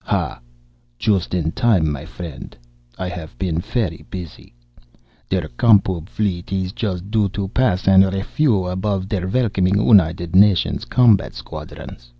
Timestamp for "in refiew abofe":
7.87-9.07